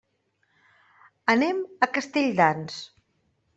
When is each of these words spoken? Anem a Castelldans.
Anem 1.35 1.61
a 1.65 1.91
Castelldans. 1.99 2.83